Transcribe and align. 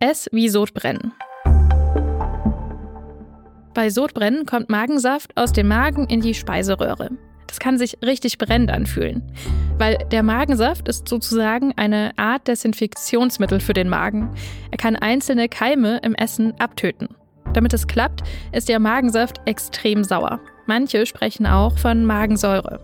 Es 0.00 0.28
wie 0.32 0.50
Sodbrennen. 0.50 1.14
Bei 3.72 3.88
Sodbrennen 3.88 4.44
kommt 4.44 4.68
Magensaft 4.68 5.34
aus 5.36 5.52
dem 5.52 5.68
Magen 5.68 6.06
in 6.08 6.20
die 6.20 6.34
Speiseröhre. 6.34 7.10
Das 7.46 7.58
kann 7.58 7.78
sich 7.78 7.96
richtig 8.04 8.36
brennend 8.36 8.70
anfühlen, 8.70 9.22
weil 9.78 9.96
der 10.10 10.22
Magensaft 10.22 10.88
ist 10.88 11.08
sozusagen 11.08 11.72
eine 11.76 12.10
Art 12.18 12.48
Desinfektionsmittel 12.48 13.60
für 13.60 13.72
den 13.72 13.88
Magen. 13.88 14.28
Er 14.70 14.76
kann 14.76 14.96
einzelne 14.96 15.48
Keime 15.48 16.00
im 16.02 16.14
Essen 16.14 16.52
abtöten. 16.58 17.08
Damit 17.54 17.72
es 17.72 17.86
klappt, 17.86 18.24
ist 18.52 18.68
der 18.68 18.80
Magensaft 18.80 19.40
extrem 19.46 20.04
sauer. 20.04 20.40
Manche 20.66 21.06
sprechen 21.06 21.46
auch 21.46 21.78
von 21.78 22.04
Magensäure. 22.04 22.80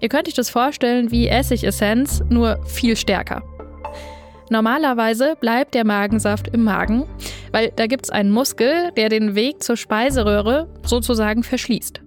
Ihr 0.00 0.08
könnt 0.10 0.28
euch 0.28 0.34
das 0.34 0.50
vorstellen 0.50 1.10
wie 1.10 1.28
Essigessenz, 1.28 2.22
nur 2.28 2.62
viel 2.66 2.96
stärker. 2.96 3.42
Normalerweise 4.50 5.36
bleibt 5.40 5.74
der 5.74 5.84
Magensaft 5.84 6.48
im 6.48 6.64
Magen, 6.64 7.04
weil 7.52 7.72
da 7.76 7.86
gibt 7.86 8.06
es 8.06 8.10
einen 8.10 8.30
Muskel, 8.30 8.92
der 8.96 9.08
den 9.08 9.34
Weg 9.34 9.62
zur 9.62 9.76
Speiseröhre 9.76 10.68
sozusagen 10.84 11.42
verschließt. 11.42 12.00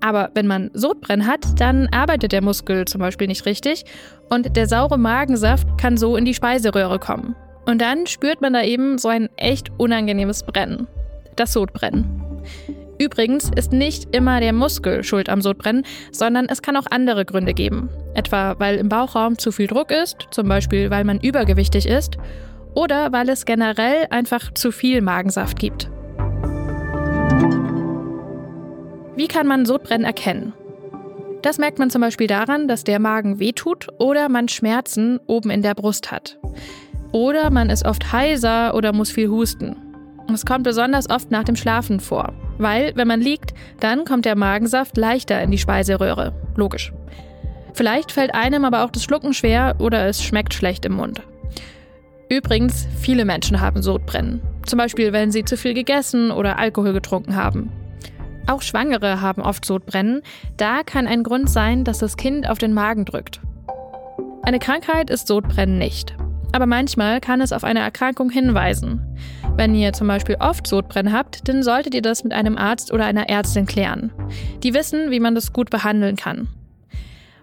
Aber 0.00 0.30
wenn 0.34 0.46
man 0.46 0.70
Sodbrennen 0.74 1.26
hat, 1.26 1.60
dann 1.60 1.88
arbeitet 1.88 2.32
der 2.32 2.42
Muskel 2.42 2.84
zum 2.84 3.00
Beispiel 3.00 3.26
nicht 3.26 3.46
richtig 3.46 3.84
und 4.30 4.56
der 4.56 4.66
saure 4.66 4.98
Magensaft 4.98 5.66
kann 5.78 5.96
so 5.96 6.16
in 6.16 6.24
die 6.24 6.34
Speiseröhre 6.34 6.98
kommen. 6.98 7.36
Und 7.66 7.80
dann 7.80 8.06
spürt 8.06 8.40
man 8.40 8.52
da 8.52 8.62
eben 8.62 8.98
so 8.98 9.08
ein 9.08 9.28
echt 9.36 9.70
unangenehmes 9.78 10.42
Brennen. 10.42 10.88
Das 11.36 11.52
Sodbrennen. 11.52 12.22
Übrigens 13.02 13.50
ist 13.56 13.72
nicht 13.72 14.14
immer 14.14 14.38
der 14.38 14.52
Muskel 14.52 15.02
schuld 15.02 15.28
am 15.28 15.42
Sodbrennen, 15.42 15.84
sondern 16.12 16.46
es 16.48 16.62
kann 16.62 16.76
auch 16.76 16.86
andere 16.88 17.24
Gründe 17.24 17.52
geben. 17.52 17.88
Etwa 18.14 18.54
weil 18.60 18.76
im 18.76 18.88
Bauchraum 18.88 19.38
zu 19.38 19.50
viel 19.50 19.66
Druck 19.66 19.90
ist, 19.90 20.28
zum 20.30 20.46
Beispiel 20.46 20.88
weil 20.88 21.02
man 21.02 21.18
übergewichtig 21.18 21.88
ist, 21.88 22.16
oder 22.76 23.10
weil 23.10 23.28
es 23.28 23.44
generell 23.44 24.06
einfach 24.10 24.54
zu 24.54 24.70
viel 24.70 25.00
Magensaft 25.00 25.58
gibt. 25.58 25.90
Wie 29.16 29.26
kann 29.26 29.48
man 29.48 29.66
Sodbrennen 29.66 30.06
erkennen? 30.06 30.52
Das 31.42 31.58
merkt 31.58 31.80
man 31.80 31.90
zum 31.90 32.02
Beispiel 32.02 32.28
daran, 32.28 32.68
dass 32.68 32.84
der 32.84 33.00
Magen 33.00 33.40
wehtut 33.40 33.88
oder 33.98 34.28
man 34.28 34.46
Schmerzen 34.46 35.18
oben 35.26 35.50
in 35.50 35.62
der 35.62 35.74
Brust 35.74 36.12
hat. 36.12 36.38
Oder 37.10 37.50
man 37.50 37.68
ist 37.68 37.84
oft 37.84 38.12
heiser 38.12 38.76
oder 38.76 38.92
muss 38.92 39.10
viel 39.10 39.28
husten. 39.28 39.74
Es 40.32 40.46
kommt 40.46 40.62
besonders 40.62 41.10
oft 41.10 41.32
nach 41.32 41.42
dem 41.42 41.56
Schlafen 41.56 41.98
vor. 41.98 42.32
Weil, 42.62 42.92
wenn 42.94 43.08
man 43.08 43.20
liegt, 43.20 43.54
dann 43.80 44.04
kommt 44.04 44.24
der 44.24 44.36
Magensaft 44.36 44.96
leichter 44.96 45.42
in 45.42 45.50
die 45.50 45.58
Speiseröhre. 45.58 46.32
Logisch. 46.54 46.92
Vielleicht 47.74 48.12
fällt 48.12 48.34
einem 48.34 48.64
aber 48.64 48.84
auch 48.84 48.90
das 48.90 49.02
Schlucken 49.02 49.34
schwer 49.34 49.76
oder 49.80 50.06
es 50.06 50.22
schmeckt 50.22 50.54
schlecht 50.54 50.84
im 50.84 50.92
Mund. 50.92 51.22
Übrigens, 52.28 52.86
viele 53.00 53.24
Menschen 53.24 53.60
haben 53.60 53.82
Sodbrennen. 53.82 54.40
Zum 54.64 54.78
Beispiel, 54.78 55.12
wenn 55.12 55.32
sie 55.32 55.44
zu 55.44 55.56
viel 55.56 55.74
gegessen 55.74 56.30
oder 56.30 56.58
Alkohol 56.58 56.92
getrunken 56.92 57.34
haben. 57.34 57.72
Auch 58.46 58.62
Schwangere 58.62 59.20
haben 59.20 59.42
oft 59.42 59.64
Sodbrennen. 59.64 60.22
Da 60.56 60.82
kann 60.84 61.06
ein 61.06 61.24
Grund 61.24 61.50
sein, 61.50 61.82
dass 61.84 61.98
das 61.98 62.16
Kind 62.16 62.48
auf 62.48 62.58
den 62.58 62.74
Magen 62.74 63.04
drückt. 63.04 63.40
Eine 64.44 64.60
Krankheit 64.60 65.10
ist 65.10 65.26
Sodbrennen 65.26 65.78
nicht. 65.78 66.14
Aber 66.52 66.66
manchmal 66.66 67.20
kann 67.20 67.40
es 67.40 67.52
auf 67.52 67.64
eine 67.64 67.80
Erkrankung 67.80 68.30
hinweisen. 68.30 69.00
Wenn 69.56 69.74
ihr 69.74 69.92
zum 69.92 70.06
Beispiel 70.06 70.36
oft 70.38 70.66
Sodbrennen 70.66 71.12
habt, 71.12 71.48
dann 71.48 71.62
solltet 71.62 71.94
ihr 71.94 72.02
das 72.02 72.24
mit 72.24 72.32
einem 72.32 72.56
Arzt 72.56 72.92
oder 72.92 73.04
einer 73.06 73.28
Ärztin 73.28 73.66
klären. 73.66 74.12
Die 74.62 74.74
wissen, 74.74 75.10
wie 75.10 75.20
man 75.20 75.34
das 75.34 75.52
gut 75.52 75.70
behandeln 75.70 76.16
kann. 76.16 76.48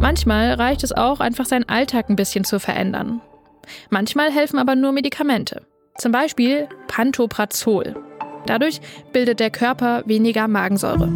Manchmal 0.00 0.54
reicht 0.54 0.84
es 0.84 0.92
auch, 0.92 1.20
einfach 1.20 1.46
seinen 1.46 1.68
Alltag 1.68 2.08
ein 2.08 2.16
bisschen 2.16 2.44
zu 2.44 2.58
verändern. 2.58 3.20
Manchmal 3.90 4.30
helfen 4.30 4.58
aber 4.58 4.74
nur 4.74 4.92
Medikamente. 4.92 5.62
Zum 5.96 6.12
Beispiel 6.12 6.68
Pantoprazol. 6.88 7.94
Dadurch 8.46 8.80
bildet 9.12 9.40
der 9.40 9.50
Körper 9.50 10.02
weniger 10.06 10.48
Magensäure. 10.48 11.08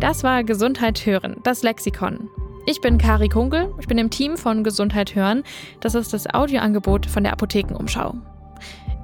Das 0.00 0.22
war 0.22 0.44
Gesundheit 0.44 1.04
hören, 1.04 1.36
das 1.42 1.62
Lexikon. 1.62 2.30
Ich 2.68 2.80
bin 2.80 2.98
Kari 2.98 3.28
Kunkel, 3.28 3.72
ich 3.78 3.86
bin 3.86 3.96
im 3.96 4.10
Team 4.10 4.36
von 4.36 4.64
Gesundheit 4.64 5.14
hören. 5.14 5.44
Das 5.78 5.94
ist 5.94 6.12
das 6.12 6.26
Audioangebot 6.26 7.06
von 7.06 7.22
der 7.22 7.32
Apothekenumschau. 7.32 8.16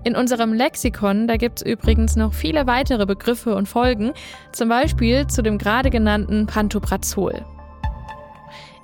In 0.03 0.17
unserem 0.17 0.53
Lexikon, 0.53 1.29
da 1.29 1.37
gibt 1.37 1.61
es 1.61 1.67
übrigens 1.67 2.17
noch 2.17 2.35
viele 2.35 2.67
weitere 2.67 3.07
Begriffe 3.07 3.55
und 3.55 3.69
Folgen, 3.69 4.15
zum 4.51 4.69
Beispiel 4.69 5.29
zu 5.29 5.43
dem 5.43 5.59
gerade 5.59 5.91
genannten 5.91 6.47
Pantoprazol. 6.47 7.45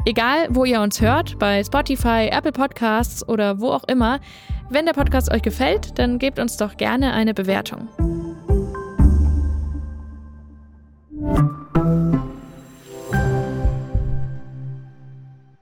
Egal, 0.06 0.46
wo 0.50 0.64
ihr 0.64 0.80
uns 0.80 1.00
hört, 1.00 1.40
bei 1.40 1.64
Spotify, 1.64 2.28
Apple 2.30 2.52
Podcasts 2.52 3.28
oder 3.28 3.60
wo 3.60 3.70
auch 3.70 3.84
immer, 3.88 4.20
wenn 4.70 4.86
der 4.86 4.92
Podcast 4.92 5.32
euch 5.32 5.42
gefällt, 5.42 5.98
dann 5.98 6.20
gebt 6.20 6.38
uns 6.38 6.56
doch 6.56 6.76
gerne 6.76 7.12
eine 7.14 7.34
Bewertung. 7.34 7.88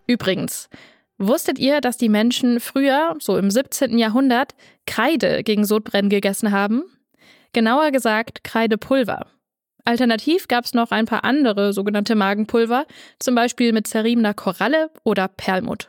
Übrigens, 0.07 0.69
wusstet 1.19 1.59
ihr, 1.59 1.81
dass 1.81 1.97
die 1.97 2.09
Menschen 2.09 2.61
früher, 2.61 3.15
so 3.19 3.37
im 3.37 3.51
17. 3.51 3.99
Jahrhundert, 3.99 4.55
Kreide 4.87 5.43
gegen 5.43 5.65
Sodbrennen 5.65 6.11
gegessen 6.11 6.53
haben? 6.53 6.85
Genauer 7.53 7.91
gesagt 7.91 8.45
Kreidepulver. 8.45 9.27
Alternativ 9.85 10.49
gab 10.49 10.65
es 10.65 10.75
noch 10.75 10.91
ein 10.91 11.07
paar 11.07 11.25
andere 11.25 11.73
sogenannte 11.73 12.17
Magenpulver, 12.17 12.87
zum 13.19 13.35
Beispiel 13.35 13.73
mit 13.73 13.87
zerriebener 13.87 14.35
Koralle 14.35 14.91
oder 15.05 15.29
Perlmutt. 15.29 15.89